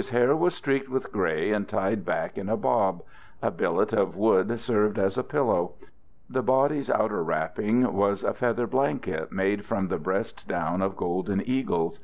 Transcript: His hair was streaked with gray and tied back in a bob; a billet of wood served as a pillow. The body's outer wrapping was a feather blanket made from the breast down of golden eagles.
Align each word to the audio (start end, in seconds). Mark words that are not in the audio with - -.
His 0.00 0.08
hair 0.08 0.34
was 0.34 0.54
streaked 0.54 0.88
with 0.88 1.12
gray 1.12 1.52
and 1.52 1.68
tied 1.68 2.06
back 2.06 2.38
in 2.38 2.48
a 2.48 2.56
bob; 2.56 3.02
a 3.42 3.50
billet 3.50 3.92
of 3.92 4.16
wood 4.16 4.58
served 4.58 4.98
as 4.98 5.18
a 5.18 5.22
pillow. 5.22 5.74
The 6.26 6.40
body's 6.42 6.88
outer 6.88 7.22
wrapping 7.22 7.92
was 7.92 8.24
a 8.24 8.32
feather 8.32 8.66
blanket 8.66 9.30
made 9.30 9.66
from 9.66 9.88
the 9.88 9.98
breast 9.98 10.48
down 10.48 10.80
of 10.80 10.96
golden 10.96 11.42
eagles. 11.44 12.00